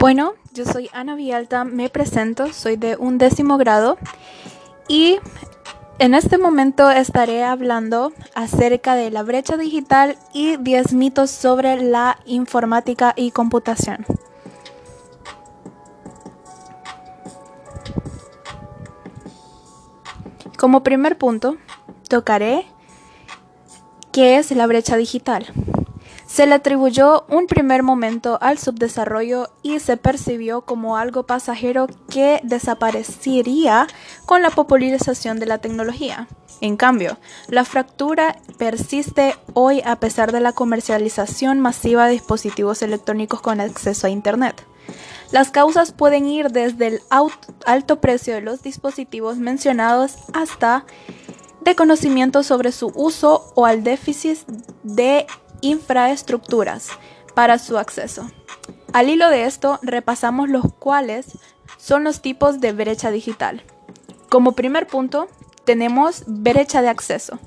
Bueno, 0.00 0.32
yo 0.54 0.64
soy 0.64 0.88
Ana 0.94 1.14
Vialta, 1.14 1.64
me 1.64 1.90
presento, 1.90 2.52
soy 2.54 2.76
de 2.76 2.96
un 2.96 3.18
décimo 3.18 3.58
grado 3.58 3.98
y 4.88 5.18
en 5.98 6.14
este 6.14 6.38
momento 6.38 6.90
estaré 6.90 7.44
hablando 7.44 8.14
acerca 8.34 8.94
de 8.94 9.10
la 9.10 9.22
brecha 9.22 9.58
digital 9.58 10.16
y 10.32 10.56
10 10.56 10.94
mitos 10.94 11.30
sobre 11.30 11.82
la 11.82 12.18
informática 12.24 13.12
y 13.14 13.30
computación. 13.30 14.06
Como 20.56 20.82
primer 20.82 21.18
punto, 21.18 21.58
tocaré 22.10 22.66
qué 24.12 24.36
es 24.36 24.50
la 24.50 24.66
brecha 24.66 24.98
digital. 24.98 25.46
Se 26.26 26.46
le 26.46 26.54
atribuyó 26.54 27.24
un 27.28 27.46
primer 27.46 27.82
momento 27.82 28.38
al 28.40 28.58
subdesarrollo 28.58 29.48
y 29.62 29.80
se 29.80 29.96
percibió 29.96 30.60
como 30.60 30.96
algo 30.96 31.24
pasajero 31.24 31.86
que 32.08 32.40
desaparecería 32.44 33.86
con 34.26 34.42
la 34.42 34.50
popularización 34.50 35.40
de 35.40 35.46
la 35.46 35.58
tecnología. 35.58 36.28
En 36.60 36.76
cambio, 36.76 37.16
la 37.48 37.64
fractura 37.64 38.36
persiste 38.58 39.34
hoy 39.54 39.82
a 39.84 39.96
pesar 39.96 40.30
de 40.30 40.40
la 40.40 40.52
comercialización 40.52 41.58
masiva 41.58 42.06
de 42.06 42.12
dispositivos 42.12 42.82
electrónicos 42.82 43.40
con 43.40 43.60
acceso 43.60 44.06
a 44.06 44.10
Internet. 44.10 44.64
Las 45.32 45.50
causas 45.50 45.92
pueden 45.92 46.26
ir 46.26 46.50
desde 46.50 46.88
el 46.88 47.02
alto 47.64 48.00
precio 48.00 48.34
de 48.34 48.40
los 48.40 48.62
dispositivos 48.62 49.38
mencionados 49.38 50.16
hasta 50.32 50.84
de 51.60 51.74
conocimiento 51.74 52.42
sobre 52.42 52.72
su 52.72 52.92
uso 52.94 53.52
o 53.54 53.66
al 53.66 53.82
déficit 53.82 54.38
de 54.82 55.26
infraestructuras 55.60 56.88
para 57.34 57.58
su 57.58 57.78
acceso. 57.78 58.30
Al 58.92 59.08
hilo 59.08 59.28
de 59.28 59.44
esto, 59.44 59.78
repasamos 59.82 60.48
los 60.48 60.64
cuales 60.78 61.38
son 61.78 62.04
los 62.04 62.22
tipos 62.22 62.60
de 62.60 62.72
brecha 62.72 63.10
digital. 63.10 63.62
Como 64.28 64.52
primer 64.52 64.86
punto, 64.86 65.28
tenemos 65.64 66.24
brecha 66.26 66.82
de 66.82 66.88
acceso. 66.88 67.38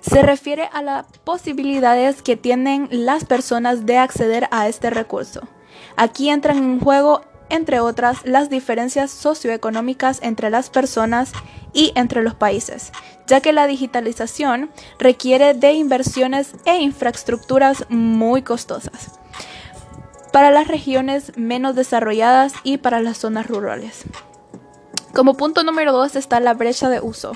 Se 0.00 0.22
refiere 0.22 0.68
a 0.72 0.82
las 0.82 1.06
posibilidades 1.24 2.22
que 2.22 2.36
tienen 2.36 2.88
las 2.90 3.24
personas 3.24 3.86
de 3.86 3.98
acceder 3.98 4.48
a 4.50 4.68
este 4.68 4.90
recurso. 4.90 5.42
Aquí 5.96 6.30
entran 6.30 6.56
en 6.56 6.80
juego, 6.80 7.22
entre 7.50 7.80
otras, 7.80 8.18
las 8.24 8.48
diferencias 8.50 9.10
socioeconómicas 9.10 10.20
entre 10.22 10.50
las 10.50 10.70
personas 10.70 11.32
y 11.72 11.92
entre 11.94 12.22
los 12.22 12.34
países, 12.34 12.92
ya 13.26 13.40
que 13.40 13.52
la 13.52 13.66
digitalización 13.66 14.70
requiere 14.98 15.54
de 15.54 15.72
inversiones 15.72 16.52
e 16.64 16.76
infraestructuras 16.78 17.84
muy 17.88 18.42
costosas 18.42 19.20
para 20.32 20.50
las 20.50 20.68
regiones 20.68 21.32
menos 21.36 21.74
desarrolladas 21.74 22.52
y 22.62 22.78
para 22.78 23.00
las 23.00 23.18
zonas 23.18 23.46
rurales. 23.46 24.04
Como 25.12 25.34
punto 25.36 25.64
número 25.64 25.92
2 25.92 26.16
está 26.16 26.40
la 26.40 26.54
brecha 26.54 26.88
de 26.88 27.00
uso. 27.00 27.32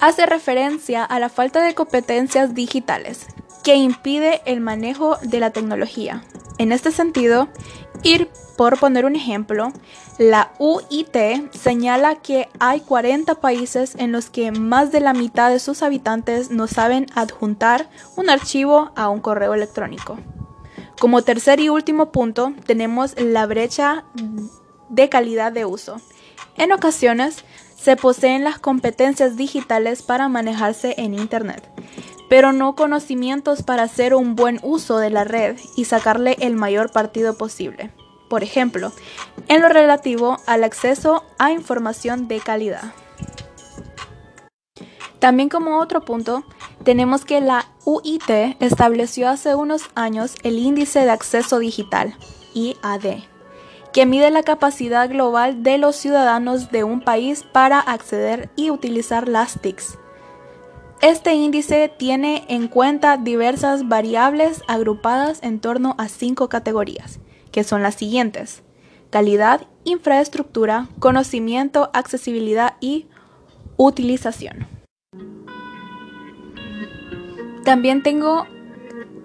Hace 0.00 0.26
referencia 0.26 1.04
a 1.04 1.18
la 1.18 1.28
falta 1.28 1.60
de 1.62 1.74
competencias 1.74 2.54
digitales 2.54 3.26
que 3.64 3.74
impide 3.74 4.40
el 4.44 4.60
manejo 4.60 5.16
de 5.22 5.40
la 5.40 5.50
tecnología. 5.50 6.22
En 6.58 6.70
este 6.70 6.92
sentido, 6.92 7.48
ir 8.04 8.30
por 8.56 8.78
poner 8.78 9.04
un 9.04 9.16
ejemplo, 9.16 9.72
la 10.18 10.52
UIT 10.58 11.52
señala 11.52 12.16
que 12.16 12.48
hay 12.58 12.80
40 12.80 13.34
países 13.36 13.94
en 13.96 14.12
los 14.12 14.30
que 14.30 14.50
más 14.50 14.90
de 14.92 15.00
la 15.00 15.12
mitad 15.12 15.50
de 15.50 15.58
sus 15.58 15.82
habitantes 15.82 16.50
no 16.50 16.66
saben 16.66 17.06
adjuntar 17.14 17.88
un 18.16 18.30
archivo 18.30 18.90
a 18.96 19.08
un 19.08 19.20
correo 19.20 19.54
electrónico. 19.54 20.18
Como 20.98 21.22
tercer 21.22 21.60
y 21.60 21.68
último 21.68 22.10
punto, 22.10 22.54
tenemos 22.64 23.14
la 23.20 23.44
brecha 23.44 24.04
de 24.88 25.08
calidad 25.10 25.52
de 25.52 25.66
uso. 25.66 26.00
En 26.56 26.72
ocasiones, 26.72 27.44
se 27.76 27.96
poseen 27.96 28.42
las 28.42 28.58
competencias 28.58 29.36
digitales 29.36 30.02
para 30.02 30.30
manejarse 30.30 30.94
en 30.96 31.12
Internet, 31.12 31.68
pero 32.30 32.52
no 32.52 32.74
conocimientos 32.74 33.62
para 33.62 33.82
hacer 33.82 34.14
un 34.14 34.34
buen 34.34 34.58
uso 34.62 34.98
de 34.98 35.10
la 35.10 35.24
red 35.24 35.58
y 35.76 35.84
sacarle 35.84 36.36
el 36.40 36.56
mayor 36.56 36.90
partido 36.90 37.36
posible 37.36 37.92
por 38.28 38.42
ejemplo, 38.42 38.92
en 39.48 39.62
lo 39.62 39.68
relativo 39.68 40.38
al 40.46 40.64
acceso 40.64 41.24
a 41.38 41.52
información 41.52 42.28
de 42.28 42.40
calidad. 42.40 42.92
También 45.18 45.48
como 45.48 45.78
otro 45.80 46.04
punto, 46.04 46.44
tenemos 46.84 47.24
que 47.24 47.40
la 47.40 47.66
UIT 47.84 48.30
estableció 48.60 49.28
hace 49.28 49.54
unos 49.54 49.88
años 49.94 50.34
el 50.42 50.58
Índice 50.58 51.00
de 51.00 51.10
Acceso 51.10 51.58
Digital, 51.58 52.14
IAD, 52.54 53.22
que 53.92 54.06
mide 54.06 54.30
la 54.30 54.42
capacidad 54.42 55.08
global 55.08 55.62
de 55.62 55.78
los 55.78 55.96
ciudadanos 55.96 56.70
de 56.70 56.84
un 56.84 57.00
país 57.00 57.44
para 57.50 57.80
acceder 57.80 58.50
y 58.56 58.70
utilizar 58.70 59.26
las 59.26 59.60
TICs. 59.60 59.98
Este 61.00 61.34
índice 61.34 61.92
tiene 61.96 62.44
en 62.48 62.68
cuenta 62.68 63.16
diversas 63.16 63.88
variables 63.88 64.62
agrupadas 64.66 65.42
en 65.42 65.60
torno 65.60 65.94
a 65.98 66.08
cinco 66.08 66.48
categorías 66.48 67.20
que 67.56 67.64
son 67.64 67.82
las 67.82 67.94
siguientes. 67.94 68.62
Calidad, 69.08 69.62
infraestructura, 69.84 70.88
conocimiento, 70.98 71.88
accesibilidad 71.94 72.74
y 72.82 73.06
utilización. 73.78 74.66
También 77.64 78.02
tengo 78.02 78.46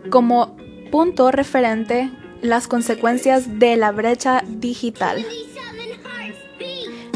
como 0.10 0.56
punto 0.92 1.30
referente 1.32 2.10
las 2.42 2.70
consecuencias 2.70 3.60
de 3.60 3.76
la 3.76 3.92
brecha 3.92 4.46
digital. 4.48 5.26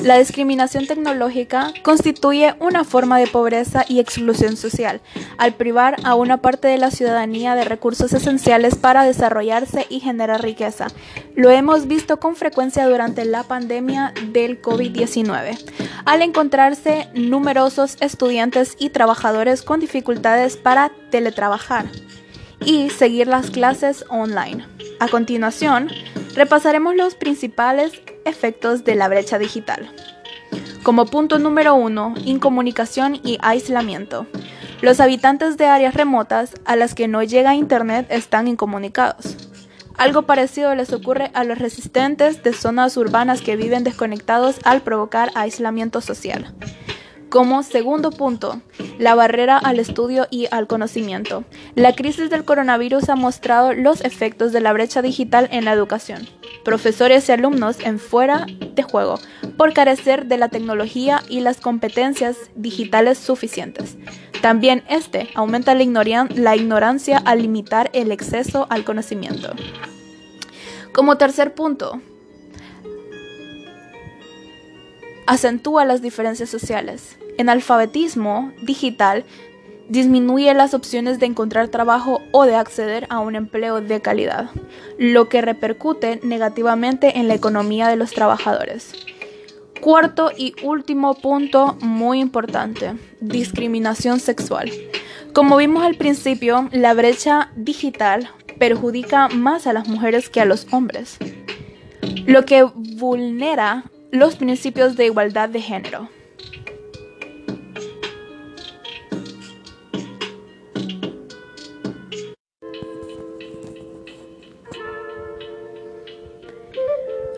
La 0.06 0.20
discriminación 0.20 0.86
tecnológica 0.86 1.74
constituye 1.82 2.54
una 2.60 2.84
forma 2.84 3.18
de 3.18 3.26
pobreza 3.26 3.86
y 3.90 4.00
exclusión 4.00 4.56
social, 4.56 5.02
al 5.40 5.56
privar 5.56 5.96
a 6.04 6.14
una 6.14 6.44
parte 6.44 6.68
de 6.68 6.78
la 6.78 6.92
ciudadanía 6.92 7.56
de 7.56 7.64
recursos 7.64 8.14
esenciales 8.14 8.76
para 8.76 9.04
desarrollarse 9.04 9.88
y 9.90 10.02
generar 10.02 10.44
riqueza. 10.44 10.90
Lo 11.36 11.50
hemos 11.50 11.88
visto 11.88 12.20
con 12.20 12.36
frecuencia 12.36 12.88
durante 12.88 13.26
la 13.26 13.42
pandemia 13.42 14.14
del 14.32 14.62
COVID-19, 14.62 15.58
al 16.06 16.22
encontrarse 16.22 17.08
numerosos 17.16 17.98
estudiantes 18.00 18.76
y 18.78 18.92
trabajadores 18.92 19.64
con 19.64 19.80
dificultades 19.80 20.56
para 20.56 20.92
teletrabajar 21.10 21.88
y 22.66 22.90
seguir 22.90 23.28
las 23.28 23.52
clases 23.52 24.04
online. 24.10 24.66
A 25.00 25.08
continuación, 25.08 25.90
repasaremos 26.36 26.96
los 26.96 27.16
principales 27.16 27.94
efectos 28.26 28.84
de 28.84 28.96
la 28.96 29.08
brecha 29.08 29.38
digital. 29.38 29.90
Como 30.84 31.06
punto 31.06 31.40
número 31.40 31.76
uno, 31.76 32.16
incomunicación 32.26 33.20
y 33.24 33.38
aislamiento. 33.42 34.28
Los 34.82 35.00
habitantes 35.00 35.58
de 35.58 35.66
áreas 35.66 35.94
remotas 35.94 36.54
a 36.66 36.76
las 36.76 36.96
que 36.96 37.08
no 37.08 37.24
llega 37.24 37.56
Internet 37.56 38.08
están 38.10 38.48
incomunicados. 38.48 39.38
Algo 39.98 40.24
parecido 40.24 40.76
les 40.76 40.92
ocurre 40.92 41.32
a 41.34 41.44
los 41.44 41.58
resistentes 41.58 42.44
de 42.44 42.54
zonas 42.54 42.98
urbanas 42.98 43.42
que 43.42 43.56
viven 43.56 43.84
desconectados 43.84 44.58
al 44.64 44.82
provocar 44.82 45.32
aislamiento 45.36 46.02
social. 46.02 46.54
Como 47.36 47.64
segundo 47.64 48.12
punto, 48.12 48.62
la 48.98 49.14
barrera 49.14 49.58
al 49.58 49.78
estudio 49.78 50.26
y 50.32 50.48
al 50.52 50.68
conocimiento. 50.68 51.44
La 51.76 51.94
crisis 51.94 52.30
del 52.30 52.46
coronavirus 52.46 53.10
ha 53.10 53.18
mostrado 53.18 53.74
los 53.74 54.00
efectos 54.06 54.54
de 54.54 54.62
la 54.62 54.72
brecha 54.72 55.02
digital 55.02 55.50
en 55.52 55.66
la 55.66 55.74
educación. 55.74 56.30
Profesores 56.64 57.28
y 57.28 57.34
alumnos 57.34 57.82
en 57.82 58.00
fuera 58.00 58.46
de 58.74 58.84
juego 58.84 59.20
por 59.58 59.74
carecer 59.74 60.28
de 60.28 60.38
la 60.38 60.48
tecnología 60.48 61.24
y 61.28 61.42
las 61.42 61.60
competencias 61.60 62.38
digitales 62.56 63.18
suficientes. 63.18 63.98
También 64.42 64.86
este 64.88 65.28
aumenta 65.36 65.76
la, 65.76 66.56
ignorancia 66.56 67.18
al 67.18 67.42
limitar 67.42 67.90
el 67.92 68.14
exceso 68.14 68.66
al 68.70 68.86
conocimiento. 68.86 69.54
Como 70.94 71.18
tercer 71.18 71.54
punto, 71.54 72.00
acentúa 75.28 75.84
las 75.84 76.02
diferencias 76.02 76.48
sociales. 76.48 77.18
En 77.38 77.50
alfabetismo 77.50 78.52
digital 78.62 79.26
disminuye 79.90 80.54
las 80.54 80.74
opciones 80.74 81.20
de 81.20 81.26
encontrar 81.26 81.68
trabajo 81.68 82.22
o 82.32 82.46
de 82.46 82.56
acceder 82.56 83.06
a 83.10 83.20
un 83.20 83.36
empleo 83.36 83.82
de 83.82 84.02
calidad, 84.02 84.50
lo 84.98 85.30
que 85.30 85.42
repercute 85.42 86.20
negativamente 86.24 87.20
en 87.20 87.28
la 87.28 87.36
economía 87.36 87.88
de 87.88 87.96
los 87.96 88.12
trabajadores. 88.12 88.94
Cuarto 89.82 90.32
y 90.36 90.56
último 90.64 91.14
punto 91.14 91.78
muy 91.82 92.20
importante, 92.20 92.94
discriminación 93.20 94.20
sexual. 94.20 94.72
Como 95.34 95.58
vimos 95.58 95.84
al 95.84 95.96
principio, 95.96 96.70
la 96.72 96.94
brecha 96.94 97.52
digital 97.56 98.30
perjudica 98.58 99.28
más 99.28 99.68
a 99.68 99.74
las 99.74 99.88
mujeres 99.88 100.30
que 100.30 100.42
a 100.42 100.46
los 100.46 100.66
hombres, 100.72 101.18
lo 102.26 102.46
que 102.46 102.64
vulnera 102.64 103.84
los 104.12 104.38
principios 104.38 104.96
de 104.96 105.06
igualdad 105.06 105.50
de 105.50 105.62
género. 105.62 106.15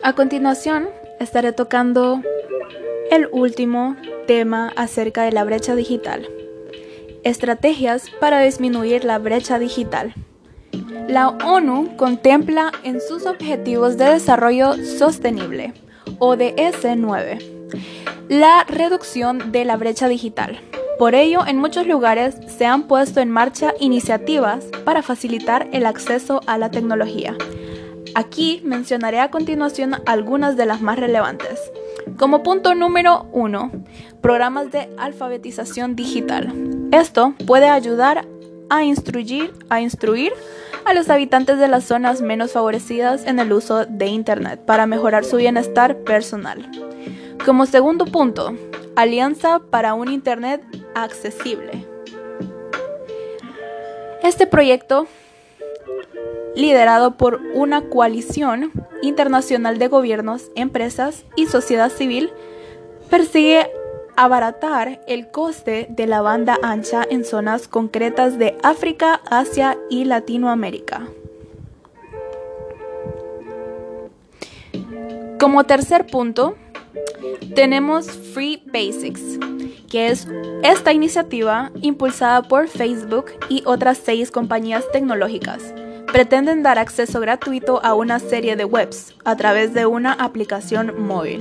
A 0.02 0.12
continuación, 0.12 0.88
estaré 1.18 1.52
tocando 1.52 2.22
el 3.10 3.28
último 3.32 3.96
tema 4.26 4.72
acerca 4.76 5.22
de 5.22 5.32
la 5.32 5.44
brecha 5.44 5.74
digital. 5.74 6.28
Estrategias 7.24 8.04
para 8.20 8.40
disminuir 8.40 9.04
la 9.04 9.18
brecha 9.18 9.58
digital. 9.58 10.14
La 11.08 11.28
ONU 11.28 11.96
contempla 11.96 12.70
en 12.84 13.00
sus 13.00 13.26
Objetivos 13.26 13.96
de 13.98 14.04
Desarrollo 14.04 14.74
Sostenible, 14.84 15.74
ODS 16.20 16.96
9, 16.96 17.38
la 18.28 18.64
reducción 18.68 19.50
de 19.50 19.64
la 19.64 19.76
brecha 19.76 20.06
digital. 20.06 20.60
Por 20.98 21.14
ello, 21.14 21.46
en 21.46 21.58
muchos 21.58 21.86
lugares 21.86 22.36
se 22.46 22.66
han 22.66 22.84
puesto 22.84 23.20
en 23.20 23.30
marcha 23.30 23.74
iniciativas 23.80 24.64
para 24.84 25.02
facilitar 25.02 25.68
el 25.72 25.86
acceso 25.86 26.40
a 26.46 26.58
la 26.58 26.70
tecnología. 26.70 27.36
Aquí 28.14 28.60
mencionaré 28.64 29.20
a 29.20 29.30
continuación 29.30 29.96
algunas 30.06 30.56
de 30.56 30.66
las 30.66 30.80
más 30.80 30.98
relevantes. 30.98 31.58
Como 32.16 32.42
punto 32.42 32.74
número 32.74 33.26
1, 33.32 33.70
programas 34.20 34.70
de 34.70 34.88
alfabetización 34.98 35.94
digital. 35.94 36.52
Esto 36.90 37.34
puede 37.46 37.68
ayudar 37.68 38.26
a 38.70 38.82
instruir, 38.82 39.52
a 39.68 39.80
instruir 39.80 40.32
a 40.84 40.94
los 40.94 41.10
habitantes 41.10 41.58
de 41.58 41.68
las 41.68 41.84
zonas 41.84 42.20
menos 42.20 42.52
favorecidas 42.52 43.26
en 43.26 43.38
el 43.38 43.52
uso 43.52 43.84
de 43.84 44.06
Internet 44.06 44.60
para 44.64 44.86
mejorar 44.86 45.24
su 45.24 45.36
bienestar 45.36 45.98
personal. 45.98 46.70
Como 47.44 47.66
segundo 47.66 48.04
punto, 48.06 48.54
Alianza 48.96 49.60
para 49.70 49.94
un 49.94 50.10
Internet 50.10 50.62
accesible. 50.94 51.86
Este 54.22 54.46
proyecto, 54.46 55.06
liderado 56.58 57.16
por 57.16 57.40
una 57.54 57.82
coalición 57.82 58.72
internacional 59.00 59.78
de 59.78 59.86
gobiernos, 59.86 60.50
empresas 60.56 61.24
y 61.36 61.46
sociedad 61.46 61.88
civil, 61.88 62.30
persigue 63.08 63.70
abaratar 64.16 65.00
el 65.06 65.30
coste 65.30 65.86
de 65.88 66.08
la 66.08 66.20
banda 66.20 66.58
ancha 66.64 67.06
en 67.08 67.24
zonas 67.24 67.68
concretas 67.68 68.40
de 68.40 68.58
África, 68.64 69.20
Asia 69.30 69.78
y 69.88 70.04
Latinoamérica. 70.04 71.06
Como 75.38 75.62
tercer 75.62 76.06
punto, 76.06 76.56
tenemos 77.54 78.10
Free 78.10 78.64
Basics, 78.66 79.38
que 79.88 80.08
es 80.08 80.26
esta 80.64 80.92
iniciativa 80.92 81.70
impulsada 81.82 82.42
por 82.42 82.66
Facebook 82.66 83.26
y 83.48 83.62
otras 83.64 83.98
seis 83.98 84.32
compañías 84.32 84.82
tecnológicas. 84.90 85.72
Pretenden 86.18 86.64
dar 86.64 86.80
acceso 86.80 87.20
gratuito 87.20 87.80
a 87.84 87.94
una 87.94 88.18
serie 88.18 88.56
de 88.56 88.64
webs 88.64 89.14
a 89.24 89.36
través 89.36 89.72
de 89.72 89.86
una 89.86 90.14
aplicación 90.14 91.06
móvil. 91.06 91.38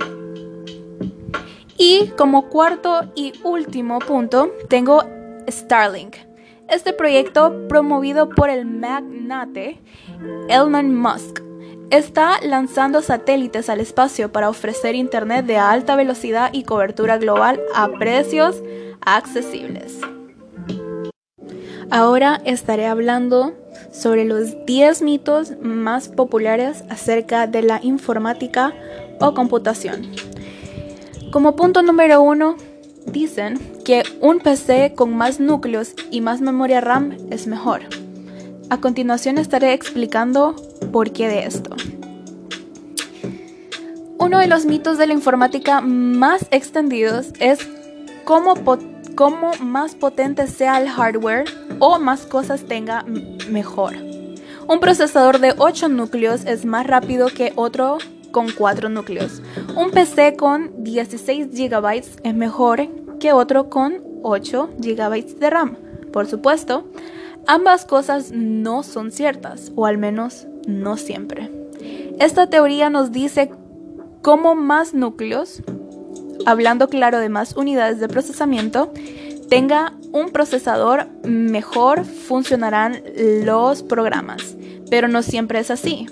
Y 1.80 2.10
como 2.16 2.48
cuarto 2.50 3.12
y 3.16 3.34
último 3.44 3.98
punto, 3.98 4.52
tengo 4.70 5.04
Starlink. 5.50 6.18
Este 6.70 6.94
proyecto, 6.94 7.68
promovido 7.68 8.30
por 8.30 8.52
el 8.52 8.68
magnate 8.68 9.82
Elon 10.48 10.94
Musk, 10.94 11.40
está 11.90 12.40
lanzando 12.44 13.02
satélites 13.02 13.72
al 13.72 13.80
espacio 13.80 14.32
para 14.32 14.48
ofrecer 14.48 14.94
Internet 14.94 15.48
de 15.48 15.58
alta 15.58 15.96
velocidad 15.96 16.52
y 16.54 16.66
cobertura 16.66 17.18
global 17.18 17.60
a 17.74 17.88
precios 17.88 18.62
accesibles. 19.02 20.00
Ahora 21.90 22.42
estaré 22.44 22.86
hablando 22.86 23.54
sobre 23.92 24.26
los 24.26 24.66
10 24.66 25.02
mitos 25.04 25.54
más 25.62 26.10
populares 26.10 26.84
acerca 26.90 27.48
de 27.48 27.62
la 27.62 27.80
informática 27.82 28.74
o 29.22 29.34
computación. 29.34 30.12
Como 31.32 31.56
punto 31.56 31.84
número 31.84 32.22
uno, 32.22 32.58
dicen 33.06 33.58
que 33.86 34.04
un 34.20 34.40
PC 34.40 34.94
con 34.96 35.16
más 35.16 35.40
núcleos 35.40 35.94
y 36.12 36.20
más 36.20 36.42
memoria 36.42 36.82
RAM 36.82 37.18
es 37.30 37.48
mejor. 37.48 37.82
A 38.70 38.82
continuación 38.82 39.38
estaré 39.38 39.72
explicando 39.72 40.56
por 40.92 41.12
qué 41.12 41.30
de 41.30 41.46
esto. 41.46 41.74
Uno 44.20 44.40
de 44.40 44.48
los 44.48 44.66
mitos 44.66 44.98
de 44.98 45.08
la 45.08 45.14
informática 45.14 45.80
más 45.80 46.48
extendidos 46.52 47.28
es 47.40 47.60
cómo, 48.26 48.56
cómo 49.18 49.52
más 49.60 49.96
potente 49.96 50.46
sea 50.46 50.80
el 50.80 50.88
hardware 50.88 51.46
o 51.80 51.98
más 51.98 52.28
cosas 52.28 52.66
tenga 52.66 53.04
mejor. 53.50 53.96
Un 54.68 54.80
procesador 54.80 55.40
de 55.40 55.56
8 55.58 55.90
núcleos 55.90 56.46
es 56.46 56.66
más 56.66 56.86
rápido 56.86 57.28
que 57.30 57.52
otro 57.56 57.98
con 58.30 58.52
4 58.52 58.90
núcleos. 58.90 59.42
Un 59.76 59.90
PC 59.90 60.36
con 60.36 60.84
16 60.84 61.48
GB 61.52 62.04
es 62.24 62.36
mejor 62.36 62.90
que 63.20 63.34
otro 63.34 63.72
con 63.72 64.04
8 64.22 64.70
GB 64.78 65.40
de 65.40 65.50
RAM. 65.50 65.78
Por 66.14 66.28
supuesto, 66.28 66.88
ambas 67.48 67.86
cosas 67.86 68.32
no 68.32 68.84
son 68.84 69.12
ciertas, 69.12 69.72
o 69.76 69.88
al 69.88 69.98
menos 69.98 70.46
no 70.68 70.96
siempre. 70.96 71.50
Esta 72.20 72.52
teoría 72.52 72.92
nos 72.92 73.12
dice 73.12 73.50
cómo 74.22 74.54
más 74.54 74.94
núcleos, 74.94 75.64
hablando 76.46 76.88
claro 76.88 77.20
de 77.20 77.30
más 77.30 77.56
unidades 77.56 78.00
de 78.00 78.08
procesamiento, 78.08 78.92
tenga 79.50 79.94
un 80.12 80.30
procesador, 80.30 81.08
mejor 81.24 82.06
funcionarán 82.06 83.02
los 83.44 83.84
programas. 83.84 84.56
Pero 84.90 85.08
no 85.08 85.22
siempre 85.22 85.60
es 85.60 85.72
así. 85.72 86.08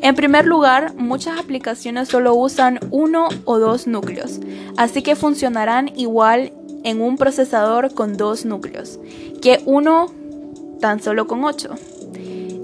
En 0.00 0.14
primer 0.14 0.46
lugar, 0.46 0.94
muchas 0.94 1.40
aplicaciones 1.40 2.08
solo 2.08 2.34
usan 2.34 2.78
uno 2.90 3.28
o 3.44 3.58
dos 3.58 3.88
núcleos, 3.88 4.38
así 4.76 5.02
que 5.02 5.16
funcionarán 5.16 5.90
igual 5.96 6.52
en 6.84 7.00
un 7.00 7.16
procesador 7.16 7.92
con 7.92 8.16
dos 8.16 8.44
núcleos, 8.44 9.00
que 9.42 9.60
uno 9.66 10.06
tan 10.80 11.02
solo 11.02 11.26
con 11.26 11.44
ocho. 11.44 11.74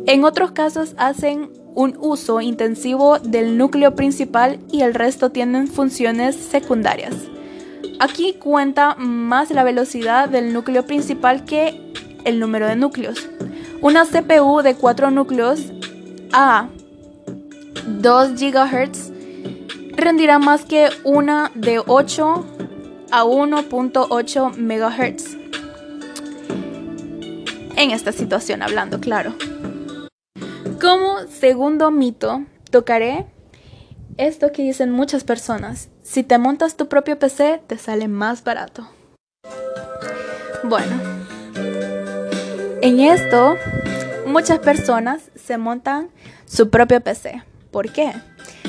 En 0.06 0.22
otros 0.22 0.52
casos 0.52 0.94
hacen 0.96 1.50
un 1.74 1.96
uso 2.00 2.40
intensivo 2.40 3.18
del 3.18 3.58
núcleo 3.58 3.94
principal 3.94 4.58
y 4.70 4.82
el 4.82 4.94
resto 4.94 5.30
tienen 5.30 5.68
funciones 5.68 6.36
secundarias. 6.36 7.14
Aquí 8.00 8.34
cuenta 8.34 8.94
más 8.96 9.50
la 9.50 9.64
velocidad 9.64 10.28
del 10.28 10.52
núcleo 10.52 10.84
principal 10.84 11.44
que 11.44 11.80
el 12.24 12.40
número 12.40 12.66
de 12.66 12.76
núcleos. 12.76 13.28
Una 13.80 14.04
CPU 14.04 14.62
de 14.62 14.74
4 14.74 15.10
núcleos 15.10 15.60
a 16.32 16.68
2 17.86 18.40
GHz 18.40 19.12
rendirá 19.96 20.38
más 20.38 20.64
que 20.64 20.88
una 21.04 21.50
de 21.54 21.80
8 21.84 22.46
a 23.10 23.24
1.8 23.24 24.56
MHz. 24.56 25.36
En 27.76 27.90
esta 27.90 28.12
situación 28.12 28.62
hablando, 28.62 29.00
claro. 29.00 29.34
Como 30.80 31.16
segundo 31.44 31.90
mito, 31.90 32.42
tocaré 32.70 33.26
esto 34.16 34.50
que 34.50 34.62
dicen 34.62 34.90
muchas 34.90 35.24
personas. 35.24 35.90
Si 36.02 36.22
te 36.22 36.38
montas 36.38 36.74
tu 36.78 36.88
propio 36.88 37.18
PC, 37.18 37.60
te 37.66 37.76
sale 37.76 38.08
más 38.08 38.44
barato. 38.44 38.88
Bueno, 40.62 40.96
en 42.80 42.98
esto, 42.98 43.56
muchas 44.24 44.60
personas 44.60 45.30
se 45.34 45.58
montan 45.58 46.08
su 46.46 46.70
propio 46.70 47.02
PC. 47.02 47.42
¿Por 47.70 47.92
qué? 47.92 48.14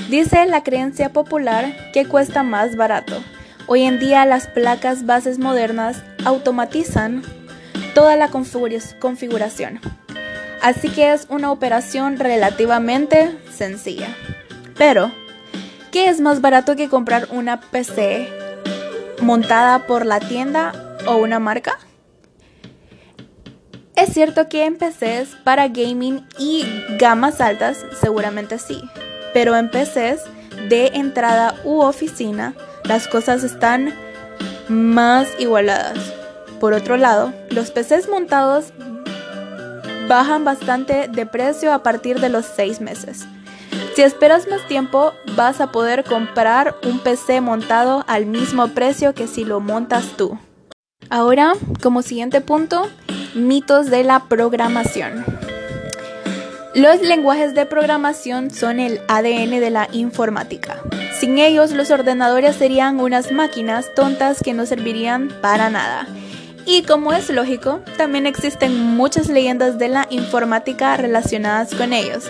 Dice 0.10 0.46
la 0.46 0.62
creencia 0.62 1.14
popular 1.14 1.74
que 1.94 2.06
cuesta 2.06 2.44
más 2.44 2.76
barato. 2.76 3.24
Hoy 3.68 3.84
en 3.84 4.02
día 4.02 4.26
las 4.26 4.48
placas 4.48 5.06
bases 5.06 5.40
modernas 5.40 6.04
automatizan 6.26 7.22
toda 7.94 8.18
la 8.18 8.28
configuración. 8.30 9.80
Así 10.66 10.90
que 10.90 11.14
es 11.14 11.28
una 11.30 11.52
operación 11.52 12.18
relativamente 12.18 13.38
sencilla. 13.52 14.08
Pero, 14.76 15.12
¿qué 15.92 16.10
es 16.10 16.20
más 16.22 16.42
barato 16.42 16.76
que 16.76 16.90
comprar 16.90 17.28
una 17.30 17.62
PC 17.62 18.28
montada 19.22 19.86
por 19.86 20.08
la 20.08 20.20
tienda 20.20 20.98
o 21.06 21.18
una 21.18 21.38
marca? 21.38 21.78
Es 23.96 24.12
cierto 24.12 24.50
que 24.50 24.66
en 24.66 24.76
PCs 24.76 25.36
para 25.44 25.68
gaming 25.68 26.28
y 26.40 26.66
gamas 26.98 27.42
altas 27.42 27.86
seguramente 28.02 28.58
sí, 28.58 28.82
pero 29.36 29.56
en 29.56 29.70
PCs 29.70 30.24
de 30.68 30.88
entrada 30.96 31.54
u 31.64 31.82
oficina 31.82 32.56
las 32.86 33.08
cosas 33.08 33.44
están 33.44 33.94
más 34.68 35.28
igualadas. 35.38 36.12
Por 36.60 36.74
otro 36.74 36.98
lado, 36.98 37.36
los 37.52 37.70
PCs 37.70 38.10
montados 38.10 38.74
bajan 40.08 40.44
bastante 40.44 41.08
de 41.08 41.26
precio 41.26 41.74
a 41.74 41.84
partir 41.84 42.20
de 42.20 42.30
los 42.30 42.46
6 42.46 42.82
meses. 42.82 43.26
Si 43.96 44.02
esperas 44.02 44.48
más 44.48 44.66
tiempo, 44.68 45.14
vas 45.36 45.62
a 45.62 45.72
poder 45.72 46.04
comprar 46.04 46.76
un 46.84 47.00
PC 47.00 47.42
montado 47.42 48.04
al 48.08 48.26
mismo 48.26 48.68
precio 48.70 49.14
que 49.14 49.28
si 49.28 49.46
lo 49.46 49.60
montas 49.60 50.18
tú. 50.18 50.38
Ahora, 51.10 51.54
como 51.82 52.02
siguiente 52.02 52.42
punto, 52.42 52.90
mitos 53.36 53.90
de 53.90 54.04
la 54.04 54.26
programación. 54.26 55.24
Los 56.74 57.02
lenguajes 57.02 57.54
de 57.54 57.66
programación 57.66 58.52
son 58.52 58.82
el 58.82 59.00
ADN 59.08 59.62
de 59.62 59.70
la 59.70 59.88
informática. 59.94 60.82
Sin 61.18 61.40
ellos, 61.40 61.72
los 61.72 61.90
ordenadores 61.90 62.58
serían 62.58 63.00
unas 63.00 63.32
máquinas 63.32 63.94
tontas 63.96 64.42
que 64.44 64.54
no 64.54 64.66
servirían 64.66 65.30
para 65.42 65.70
nada. 65.70 66.06
Y 66.66 66.84
como 66.84 67.14
es 67.14 67.30
lógico, 67.30 67.82
también 67.98 68.26
existen 68.26 68.96
muchas 68.96 69.30
leyendas 69.30 69.78
de 69.78 69.88
la 69.88 70.08
informática 70.10 70.98
relacionadas 70.98 71.76
con 71.76 71.94
ellos. 71.94 72.30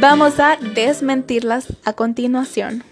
Vamos 0.00 0.38
a 0.38 0.56
desmentirlas 0.74 1.66
a 1.84 1.94
continuación. 1.94 2.84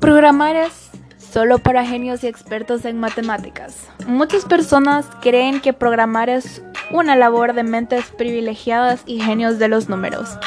Programar 0.00 0.56
es 0.56 0.90
solo 1.18 1.58
para 1.58 1.84
genios 1.84 2.24
y 2.24 2.26
expertos 2.26 2.84
en 2.84 2.98
matemáticas. 2.98 3.88
Muchas 4.06 4.44
personas 4.44 5.06
creen 5.20 5.60
que 5.60 5.72
programar 5.72 6.30
es 6.30 6.62
una 6.90 7.16
labor 7.16 7.54
de 7.54 7.64
mentes 7.64 8.06
privilegiadas 8.16 9.02
y 9.04 9.20
genios 9.20 9.58
de 9.58 9.68
los 9.68 9.88
números, 9.88 10.38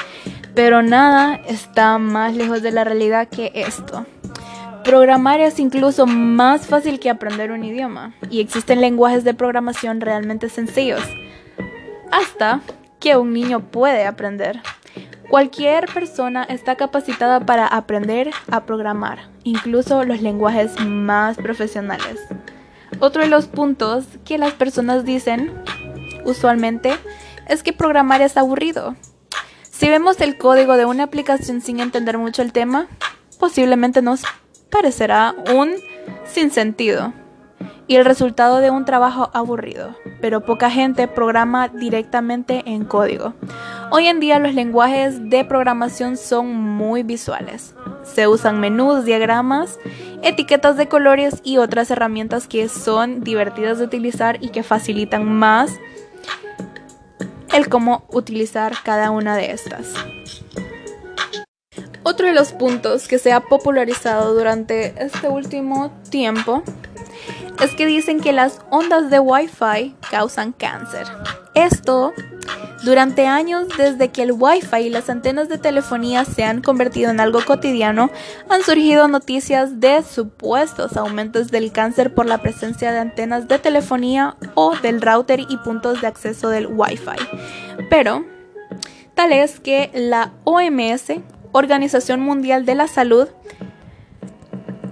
pero 0.55 0.81
nada 0.81 1.36
está 1.47 1.97
más 1.97 2.36
lejos 2.36 2.62
de 2.62 2.71
la 2.71 2.83
realidad 2.83 3.27
que 3.27 3.51
esto. 3.53 4.05
Programar 4.88 5.41
es 5.41 5.60
incluso 5.60 6.08
más 6.08 6.65
fácil 6.65 7.01
que 7.01 7.10
aprender 7.10 7.51
un 7.51 7.65
idioma 7.65 8.13
y 8.29 8.39
existen 8.39 8.79
lenguajes 8.79 9.25
de 9.25 9.34
programación 9.34 10.00
realmente 10.00 10.48
sencillos, 10.48 11.01
hasta 12.10 12.62
que 13.01 13.17
un 13.17 13.34
niño 13.34 13.60
puede 13.60 14.06
aprender. 14.06 14.62
Cualquier 15.29 15.88
persona 15.94 16.46
está 16.46 16.77
capacitada 16.77 17.46
para 17.46 17.67
aprender 17.67 18.32
a 18.50 18.63
programar, 18.63 19.27
incluso 19.44 20.06
los 20.06 20.22
lenguajes 20.22 20.79
más 20.79 21.36
profesionales. 21.36 22.22
Otro 23.01 23.24
de 23.24 23.27
los 23.27 23.48
puntos 23.48 24.06
que 24.24 24.38
las 24.38 24.53
personas 24.53 25.03
dicen 25.03 25.51
usualmente 26.24 26.94
es 27.50 27.62
que 27.62 27.74
programar 27.74 28.22
es 28.22 28.38
aburrido. 28.38 28.96
Si 29.70 29.89
vemos 29.89 30.22
el 30.22 30.38
código 30.38 30.77
de 30.77 30.86
una 30.86 31.03
aplicación 31.03 31.60
sin 31.60 31.82
entender 31.82 32.17
mucho 32.17 32.41
el 32.41 32.53
tema, 32.53 32.88
posiblemente 33.38 34.01
nos 34.01 34.24
parecerá 34.69 35.36
un 35.53 35.75
sinsentido 36.25 37.13
y 37.88 37.95
el 37.95 38.05
resultado 38.05 38.59
de 38.59 38.69
un 38.69 38.86
trabajo 38.86 39.29
aburrido, 39.33 39.95
pero 40.19 40.41
poca 40.41 40.69
gente 40.69 41.07
programa 41.07 41.69
directamente 41.69 42.63
en 42.65 42.83
código. 42.83 43.33
Hoy 43.91 44.07
en 44.07 44.19
día 44.19 44.39
los 44.39 44.53
lenguajes 44.53 45.29
de 45.29 45.45
programación 45.45 46.17
son 46.17 46.53
muy 46.53 47.03
visuales. 47.03 47.74
Se 48.03 48.27
usan 48.27 48.59
menús, 48.59 49.05
diagramas, 49.05 49.79
etiquetas 50.21 50.75
de 50.75 50.88
colores 50.88 51.41
y 51.43 51.57
otras 51.57 51.89
herramientas 51.89 52.47
que 52.47 52.67
son 52.67 53.24
divertidas 53.24 53.79
de 53.79 53.86
utilizar 53.86 54.38
y 54.43 54.50
que 54.50 54.63
facilitan 54.63 55.31
más 55.31 55.71
el 57.53 57.69
cómo 57.69 58.03
utilizar 58.09 58.74
cada 58.83 59.12
una 59.12 59.38
de 59.38 59.51
estas. 59.51 59.93
Otro 62.09 62.27
de 62.27 62.31
los 62.31 62.53
puntos 62.53 63.05
que 63.09 63.19
se 63.19 63.33
ha 63.33 63.41
popularizado 63.41 64.33
durante 64.33 64.93
este 64.97 65.27
último 65.27 65.91
tiempo 66.09 66.63
es 67.61 67.75
que 67.75 67.85
dicen 67.85 68.21
que 68.21 68.31
las 68.31 68.61
ondas 68.69 69.09
de 69.09 69.19
Wi-Fi 69.19 69.93
causan 70.09 70.53
cáncer. 70.53 71.05
Esto 71.53 72.13
durante 72.85 73.27
años, 73.27 73.67
desde 73.77 74.07
que 74.07 74.23
el 74.23 74.31
Wi-Fi 74.31 74.83
y 74.83 74.89
las 74.89 75.09
antenas 75.09 75.49
de 75.49 75.57
telefonía 75.57 76.23
se 76.23 76.45
han 76.45 76.61
convertido 76.61 77.11
en 77.11 77.19
algo 77.19 77.43
cotidiano, 77.43 78.09
han 78.47 78.63
surgido 78.63 79.09
noticias 79.09 79.81
de 79.81 80.01
supuestos 80.01 80.95
aumentos 80.95 81.51
del 81.51 81.73
cáncer 81.73 82.15
por 82.15 82.25
la 82.25 82.37
presencia 82.37 82.93
de 82.93 82.99
antenas 82.99 83.49
de 83.49 83.59
telefonía 83.59 84.37
o 84.55 84.73
del 84.77 85.01
router 85.01 85.41
y 85.41 85.57
puntos 85.57 85.99
de 85.99 86.07
acceso 86.07 86.47
del 86.47 86.67
Wi-Fi. 86.67 87.83
Pero, 87.89 88.25
tal 89.13 89.33
es 89.33 89.59
que 89.59 89.91
la 89.93 90.31
OMS, 90.45 91.11
Organización 91.57 92.19
Mundial 92.19 92.65
de 92.65 92.75
la 92.75 92.87
Salud, 92.87 93.29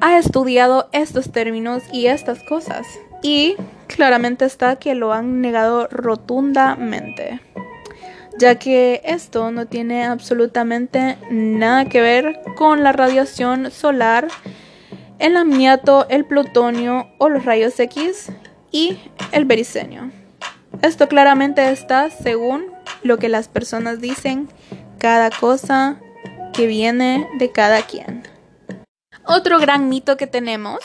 ha 0.02 0.18
estudiado 0.18 0.90
estos 0.94 1.32
términos 1.32 1.84
y 1.94 2.08
estas 2.08 2.42
cosas. 2.42 2.88
Y 3.22 3.56
claramente 3.86 4.46
está 4.46 4.78
que 4.78 4.96
lo 4.96 5.14
han 5.14 5.42
negado 5.42 5.88
rotundamente, 5.92 7.40
ya 8.40 8.56
que 8.56 9.02
esto 9.06 9.52
no 9.52 9.68
tiene 9.68 10.06
absolutamente 10.06 11.20
nada 11.30 11.86
que 11.86 12.02
ver 12.02 12.42
con 12.56 12.82
la 12.82 12.92
radiación 12.92 13.70
solar, 13.70 14.28
el 15.20 15.38
amiato, 15.38 16.08
el 16.10 16.26
plutonio 16.26 17.10
o 17.20 17.30
los 17.30 17.46
rayos 17.46 17.80
X 17.80 18.32
y 18.72 18.98
el 19.32 19.46
bericenio. 19.46 20.10
Esto 20.82 21.08
claramente 21.08 21.70
está 21.70 22.10
según 22.10 22.66
lo 23.04 23.20
que 23.20 23.30
las 23.30 23.50
personas 23.50 24.02
dicen, 24.02 24.50
cada 24.98 25.30
cosa 25.30 26.00
que 26.56 26.68
viene 26.68 27.28
de 27.38 27.52
cada 27.52 27.82
quien. 27.82 28.24
Otro 29.28 29.60
gran 29.60 29.90
mito 29.90 30.18
que 30.18 30.28
tenemos 30.28 30.80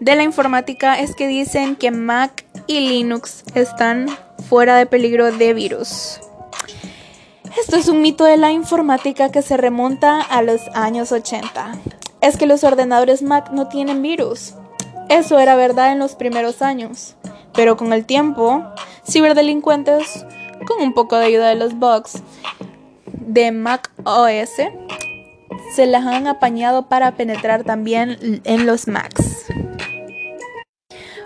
de 0.00 0.16
la 0.16 0.22
informática 0.22 0.98
es 0.98 1.14
que 1.14 1.28
dicen 1.28 1.76
que 1.76 1.90
Mac 1.90 2.44
y 2.66 2.80
Linux 2.80 3.44
están 3.54 4.08
fuera 4.48 4.76
de 4.76 4.86
peligro 4.86 5.32
de 5.32 5.54
virus. 5.54 6.20
Esto 7.58 7.76
es 7.76 7.88
un 7.88 8.02
mito 8.02 8.24
de 8.24 8.36
la 8.36 8.50
informática 8.50 9.30
que 9.30 9.42
se 9.42 9.56
remonta 9.56 10.20
a 10.20 10.42
los 10.42 10.60
años 10.74 11.12
80. 11.12 11.72
Es 12.20 12.36
que 12.36 12.46
los 12.46 12.64
ordenadores 12.64 13.22
Mac 13.22 13.50
no 13.52 13.68
tienen 13.68 14.02
virus. 14.02 14.54
Eso 15.08 15.38
era 15.38 15.54
verdad 15.54 15.92
en 15.92 15.98
los 15.98 16.14
primeros 16.14 16.62
años. 16.62 17.14
Pero 17.54 17.76
con 17.76 17.92
el 17.92 18.06
tiempo, 18.06 18.64
ciberdelincuentes, 19.08 20.24
con 20.66 20.82
un 20.82 20.94
poco 20.94 21.16
de 21.16 21.26
ayuda 21.26 21.48
de 21.48 21.56
los 21.56 21.74
bugs 21.74 22.22
de 23.26 23.52
Mac 23.52 23.90
OS, 24.04 24.62
se 25.74 25.86
las 25.86 26.06
han 26.06 26.26
apañado 26.26 26.88
para 26.88 27.12
penetrar 27.16 27.64
también 27.64 28.40
en 28.44 28.66
los 28.66 28.88
Macs. 28.88 29.46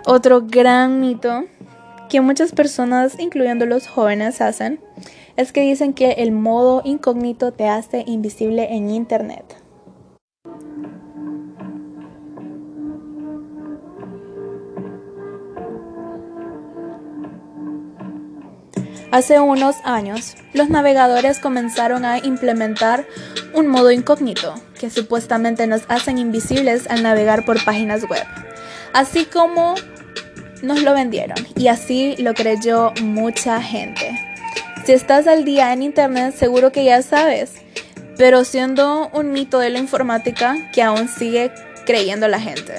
Otro 0.05 0.41
gran 0.41 1.01
mito 1.01 1.45
que 2.09 2.21
muchas 2.21 2.53
personas, 2.53 3.19
incluyendo 3.19 3.65
los 3.65 3.87
jóvenes, 3.87 4.39
hacen 4.41 4.79
es 5.35 5.51
que 5.51 5.61
dicen 5.61 5.93
que 5.93 6.11
el 6.13 6.31
modo 6.31 6.81
incógnito 6.83 7.51
te 7.51 7.67
hace 7.67 8.03
invisible 8.07 8.73
en 8.73 8.89
Internet. 8.89 9.66
Hace 19.09 19.39
unos 19.39 19.77
años, 19.85 20.35
los 20.53 20.69
navegadores 20.69 21.39
comenzaron 21.39 22.03
a 22.03 22.17
implementar 22.17 23.07
un 23.53 23.67
modo 23.67 23.91
incógnito 23.91 24.55
que 24.77 24.89
supuestamente 24.89 25.65
nos 25.65 25.83
hacen 25.87 26.17
invisibles 26.17 26.87
al 26.89 27.03
navegar 27.03 27.45
por 27.45 27.63
páginas 27.63 28.03
web, 28.09 28.25
así 28.93 29.25
como 29.25 29.75
nos 30.61 30.83
lo 30.83 30.93
vendieron 30.93 31.37
y 31.55 31.67
así 31.67 32.15
lo 32.17 32.33
creyó 32.33 32.91
mucha 33.01 33.61
gente. 33.61 34.19
Si 34.85 34.91
estás 34.91 35.25
al 35.27 35.45
día 35.45 35.71
en 35.71 35.83
internet 35.83 36.35
seguro 36.35 36.73
que 36.73 36.83
ya 36.83 37.01
sabes, 37.01 37.53
pero 38.17 38.43
siendo 38.43 39.09
un 39.13 39.31
mito 39.31 39.59
de 39.59 39.69
la 39.69 39.79
informática 39.79 40.57
que 40.73 40.81
aún 40.81 41.07
sigue 41.07 41.51
creyendo 41.85 42.27
la 42.27 42.41
gente. 42.41 42.73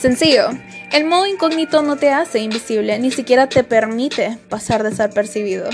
Sencillo, 0.00 0.48
el 0.92 1.04
modo 1.06 1.26
incógnito 1.26 1.82
no 1.82 1.96
te 1.96 2.10
hace 2.10 2.40
invisible, 2.40 2.98
ni 2.98 3.10
siquiera 3.10 3.48
te 3.48 3.64
permite 3.64 4.38
pasar 4.48 4.82
desapercibido. 4.82 5.70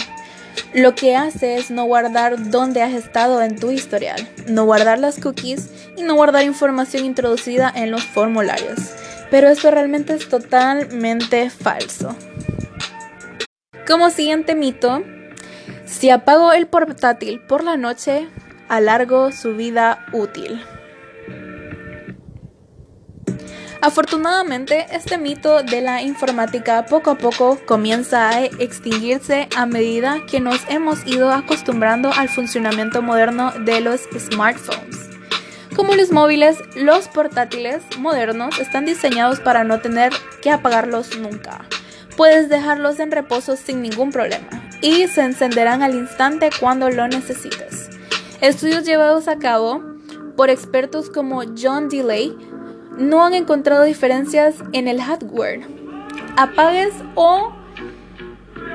Lo 0.75 0.94
que 0.94 1.16
hace 1.16 1.56
es 1.56 1.70
no 1.70 1.84
guardar 1.84 2.50
dónde 2.50 2.82
has 2.82 2.92
estado 2.92 3.42
en 3.42 3.58
tu 3.58 3.70
historial, 3.70 4.28
no 4.46 4.64
guardar 4.64 4.98
las 4.98 5.18
cookies 5.18 5.70
y 5.96 6.02
no 6.02 6.14
guardar 6.14 6.44
información 6.44 7.04
introducida 7.04 7.72
en 7.75 7.90
los 7.90 8.04
formularios. 8.04 8.78
Pero 9.30 9.48
esto 9.48 9.70
realmente 9.70 10.14
es 10.14 10.28
totalmente 10.28 11.50
falso. 11.50 12.14
Como 13.87 14.10
siguiente 14.10 14.54
mito, 14.54 15.02
si 15.84 16.10
apago 16.10 16.52
el 16.52 16.66
portátil 16.66 17.40
por 17.40 17.64
la 17.64 17.76
noche, 17.76 18.28
alargo 18.68 19.32
su 19.32 19.56
vida 19.56 20.06
útil. 20.12 20.62
Afortunadamente, 23.80 24.87
este 24.90 25.18
mito 25.18 25.62
de 25.62 25.80
la 25.80 26.02
informática 26.02 26.85
poco 26.87 27.11
a 27.11 27.18
poco 27.18 27.58
comienza 27.64 28.28
a 28.28 28.44
extinguirse 28.44 29.49
a 29.56 29.66
medida 29.66 30.26
que 30.26 30.40
nos 30.40 30.61
hemos 30.68 31.06
ido 31.06 31.30
acostumbrando 31.30 32.11
al 32.12 32.28
funcionamiento 32.28 33.02
moderno 33.02 33.52
de 33.52 33.80
los 33.80 34.00
smartphones. 34.18 35.08
Como 35.76 35.94
los 35.94 36.11
móviles, 36.11 36.58
los 36.75 37.06
portátiles 37.06 37.82
modernos 37.99 38.58
están 38.58 38.85
diseñados 38.85 39.38
para 39.38 39.62
no 39.62 39.80
tener 39.80 40.12
que 40.42 40.50
apagarlos 40.50 41.16
nunca. 41.16 41.64
Puedes 42.16 42.49
dejarlos 42.49 42.99
en 42.99 43.12
reposo 43.12 43.54
sin 43.54 43.80
ningún 43.80 44.11
problema 44.11 44.49
y 44.82 45.06
se 45.06 45.23
encenderán 45.23 45.82
al 45.82 45.94
instante 45.94 46.50
cuando 46.58 46.90
lo 46.90 47.06
necesites. 47.06 47.90
Estudios 48.40 48.85
llevados 48.85 49.28
a 49.28 49.38
cabo 49.38 49.82
por 50.37 50.50
expertos 50.50 51.11
como 51.11 51.42
John 51.56 51.88
Delay 51.88 52.37
no 52.99 53.25
han 53.25 53.35
encontrado 53.35 53.85
diferencias 53.85 54.57
en 54.73 54.88
el 54.88 55.00
hardware. 55.00 55.67
Apagues 56.37 56.93
o 57.14 57.52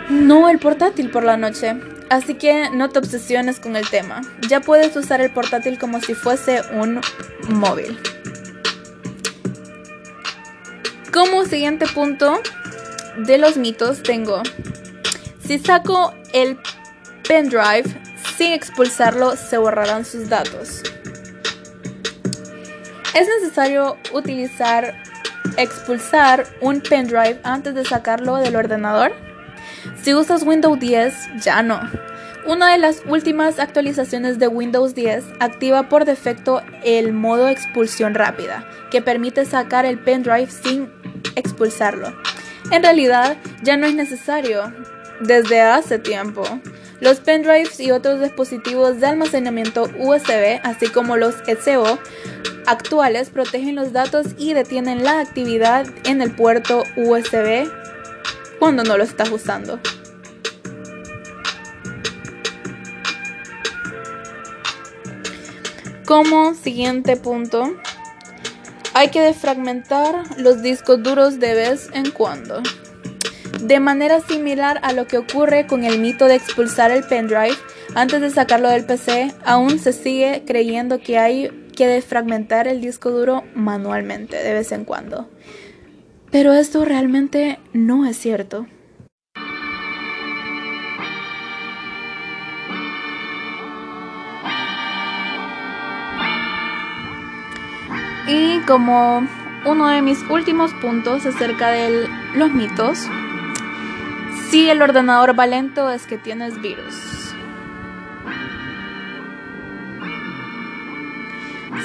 No 0.09 0.49
el 0.49 0.59
portátil 0.59 1.09
por 1.11 1.23
la 1.23 1.37
noche. 1.37 1.75
Así 2.09 2.35
que 2.35 2.69
no 2.71 2.89
te 2.89 2.99
obsesiones 2.99 3.59
con 3.59 3.75
el 3.75 3.89
tema. 3.89 4.21
Ya 4.49 4.59
puedes 4.59 4.95
usar 4.95 5.21
el 5.21 5.31
portátil 5.31 5.79
como 5.79 5.99
si 6.01 6.13
fuese 6.13 6.61
un 6.73 7.01
móvil. 7.49 7.97
Como 11.11 11.45
siguiente 11.45 11.85
punto 11.87 12.39
de 13.17 13.37
los 13.37 13.57
mitos 13.57 14.03
tengo, 14.03 14.41
si 15.45 15.59
saco 15.59 16.13
el 16.33 16.57
pendrive 17.27 17.83
sin 18.37 18.51
expulsarlo 18.51 19.35
se 19.35 19.57
borrarán 19.57 20.05
sus 20.05 20.29
datos. 20.29 20.81
Es 23.13 23.27
necesario 23.27 23.97
utilizar 24.11 24.95
expulsar 25.57 26.47
un 26.61 26.81
pendrive 26.81 27.39
antes 27.43 27.75
de 27.75 27.85
sacarlo 27.85 28.37
del 28.37 28.55
ordenador. 28.55 29.13
Si 30.01 30.13
usas 30.13 30.43
Windows 30.43 30.79
10, 30.79 31.43
ya 31.43 31.61
no. 31.61 31.79
Una 32.45 32.71
de 32.71 32.77
las 32.77 33.03
últimas 33.07 33.59
actualizaciones 33.59 34.39
de 34.39 34.47
Windows 34.47 34.95
10 34.95 35.23
activa 35.39 35.89
por 35.89 36.05
defecto 36.05 36.61
el 36.83 37.13
modo 37.13 37.47
expulsión 37.47 38.15
rápida, 38.15 38.67
que 38.91 39.01
permite 39.01 39.45
sacar 39.45 39.85
el 39.85 39.99
pendrive 39.99 40.49
sin 40.49 40.91
expulsarlo. 41.35 42.13
En 42.71 42.83
realidad, 42.83 43.37
ya 43.61 43.77
no 43.77 43.85
es 43.85 43.93
necesario 43.93 44.73
desde 45.21 45.61
hace 45.61 45.99
tiempo. 45.99 46.43
Los 46.99 47.19
pendrives 47.19 47.79
y 47.79 47.91
otros 47.91 48.21
dispositivos 48.21 48.99
de 48.99 49.07
almacenamiento 49.07 49.83
USB, 49.99 50.59
así 50.63 50.87
como 50.87 51.15
los 51.15 51.35
SO, 51.63 51.99
actuales 52.65 53.29
protegen 53.29 53.75
los 53.75 53.93
datos 53.93 54.27
y 54.37 54.53
detienen 54.53 55.03
la 55.03 55.19
actividad 55.19 55.85
en 56.05 56.21
el 56.21 56.35
puerto 56.35 56.83
USB 56.95 57.67
cuando 58.59 58.83
no 58.83 58.97
lo 58.97 59.03
estás 59.03 59.29
usando. 59.29 59.79
Como 66.05 66.53
siguiente 66.53 67.15
punto, 67.15 67.75
hay 68.93 69.09
que 69.09 69.21
defragmentar 69.21 70.37
los 70.37 70.61
discos 70.61 71.01
duros 71.01 71.39
de 71.39 71.53
vez 71.55 71.89
en 71.93 72.11
cuando. 72.11 72.61
De 73.61 73.79
manera 73.79 74.19
similar 74.19 74.79
a 74.83 74.91
lo 74.91 75.07
que 75.07 75.17
ocurre 75.17 75.65
con 75.65 75.83
el 75.85 75.99
mito 75.99 76.25
de 76.25 76.35
expulsar 76.35 76.91
el 76.91 77.03
pendrive 77.03 77.55
antes 77.95 78.19
de 78.21 78.29
sacarlo 78.29 78.69
del 78.69 78.85
PC, 78.85 79.33
aún 79.45 79.79
se 79.79 79.93
sigue 79.93 80.43
creyendo 80.45 80.99
que 80.99 81.17
hay 81.17 81.62
que 81.73 81.87
defragmentar 81.87 82.67
el 82.67 82.81
disco 82.81 83.09
duro 83.11 83.43
manualmente 83.55 84.37
de 84.37 84.53
vez 84.53 84.71
en 84.71 84.85
cuando. 84.85 85.29
Pero 86.31 86.53
esto 86.53 86.85
realmente 86.85 87.59
no 87.73 88.05
es 88.05 88.17
cierto. 88.17 88.65
Y 98.27 98.59
como 98.61 99.27
uno 99.65 99.87
de 99.89 100.01
mis 100.01 100.23
últimos 100.29 100.73
puntos 100.75 101.25
acerca 101.25 101.69
de 101.69 102.07
los 102.35 102.51
mitos, 102.51 103.07
si 104.49 104.69
el 104.69 104.81
ordenador 104.81 105.37
va 105.37 105.45
lento 105.45 105.89
es 105.89 106.07
que 106.07 106.17
tienes 106.17 106.61
virus. 106.61 107.22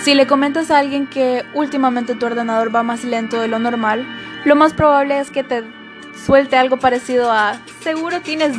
Si 0.02 0.14
le 0.14 0.26
comentas 0.26 0.70
a 0.70 0.78
alguien 0.78 1.06
que 1.06 1.44
últimamente 1.54 2.14
tu 2.14 2.26
ordenador 2.26 2.74
va 2.74 2.82
más 2.82 3.04
lento 3.04 3.40
de 3.40 3.48
lo 3.48 3.58
normal, 3.58 4.06
lo 4.44 4.56
más 4.56 4.72
probable 4.72 5.18
es 5.18 5.30
que 5.30 5.42
te 5.42 5.64
suelte 6.24 6.56
algo 6.56 6.78
parecido 6.78 7.30
a 7.30 7.61
seguro 7.82 8.20
tienes 8.20 8.56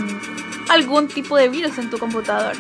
algún 0.70 1.08
tipo 1.08 1.38
de 1.38 1.50
virus 1.50 1.78
en 1.78 1.90
tu 1.90 1.98
computador. 1.98 2.56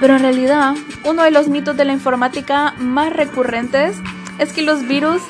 Pero 0.00 0.16
en 0.16 0.22
realidad, 0.22 0.74
uno 1.04 1.22
de 1.22 1.30
los 1.30 1.48
mitos 1.48 1.76
de 1.76 1.84
la 1.84 1.92
informática 1.92 2.74
más 2.78 3.12
recurrentes 3.12 3.96
es 4.38 4.52
que 4.52 4.62
los 4.62 4.86
virus 4.86 5.22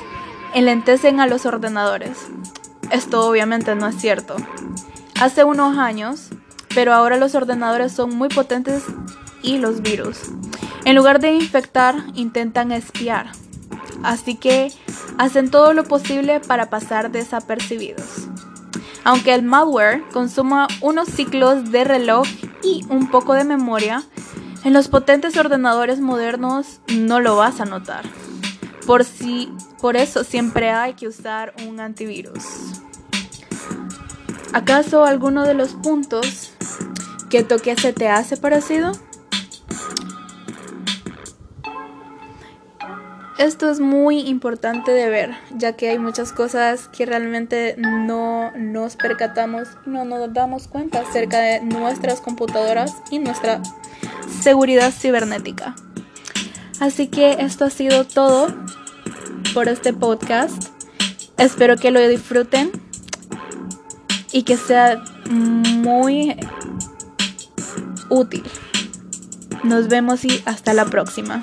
enlentecen 0.54 1.20
a 1.20 1.26
los 1.26 1.46
ordenadores. 1.46 2.28
Esto 2.90 3.26
obviamente 3.26 3.74
no 3.74 3.88
es 3.88 3.96
cierto. 3.96 4.36
Hace 5.20 5.44
unos 5.44 5.78
años, 5.78 6.30
pero 6.74 6.92
ahora 6.92 7.16
los 7.16 7.34
ordenadores 7.34 7.92
son 7.92 8.16
muy 8.16 8.28
potentes 8.28 8.84
y 9.42 9.58
los 9.58 9.82
virus. 9.82 10.30
En 10.84 10.96
lugar 10.96 11.20
de 11.20 11.32
infectar, 11.32 11.96
intentan 12.14 12.70
espiar. 12.70 13.32
Así 14.02 14.34
que 14.34 14.70
hacen 15.16 15.50
todo 15.50 15.72
lo 15.72 15.84
posible 15.84 16.40
para 16.40 16.68
pasar 16.68 17.10
desapercibidos. 17.10 18.28
Aunque 19.02 19.34
el 19.34 19.42
malware 19.42 20.02
consuma 20.12 20.68
unos 20.80 21.08
ciclos 21.08 21.70
de 21.70 21.84
reloj 21.84 22.26
y 22.62 22.84
un 22.88 23.10
poco 23.10 23.34
de 23.34 23.44
memoria, 23.44 24.02
en 24.64 24.72
los 24.72 24.88
potentes 24.88 25.36
ordenadores 25.36 26.00
modernos 26.00 26.80
no 26.88 27.20
lo 27.20 27.36
vas 27.36 27.60
a 27.60 27.66
notar. 27.66 28.04
Por, 28.86 29.04
si, 29.04 29.52
por 29.80 29.96
eso 29.96 30.24
siempre 30.24 30.70
hay 30.70 30.94
que 30.94 31.08
usar 31.08 31.54
un 31.66 31.80
antivirus. 31.80 32.44
¿Acaso 34.52 35.04
alguno 35.04 35.44
de 35.44 35.54
los 35.54 35.74
puntos 35.74 36.52
que 37.28 37.42
toque 37.42 37.76
se 37.76 37.92
te 37.92 38.08
hace 38.08 38.36
parecido? 38.36 38.92
Esto 43.38 43.68
es 43.68 43.80
muy 43.80 44.20
importante 44.20 44.92
de 44.92 45.08
ver, 45.08 45.34
ya 45.56 45.72
que 45.72 45.90
hay 45.90 45.98
muchas 45.98 46.32
cosas 46.32 46.88
que 46.88 47.04
realmente 47.04 47.74
no 47.76 48.52
nos 48.52 48.94
percatamos, 48.94 49.66
no 49.86 50.04
nos 50.04 50.32
damos 50.32 50.68
cuenta 50.68 51.00
acerca 51.00 51.40
de 51.40 51.60
nuestras 51.60 52.20
computadoras 52.20 52.94
y 53.10 53.18
nuestra 53.18 53.60
seguridad 54.40 54.92
cibernética. 54.92 55.74
Así 56.78 57.08
que 57.08 57.38
esto 57.40 57.64
ha 57.64 57.70
sido 57.70 58.04
todo 58.04 58.54
por 59.52 59.68
este 59.68 59.92
podcast. 59.92 60.68
Espero 61.36 61.76
que 61.76 61.90
lo 61.90 62.06
disfruten 62.06 62.70
y 64.30 64.44
que 64.44 64.56
sea 64.56 65.02
muy 65.28 66.36
útil. 68.10 68.44
Nos 69.64 69.88
vemos 69.88 70.24
y 70.24 70.40
hasta 70.46 70.72
la 70.72 70.84
próxima. 70.84 71.42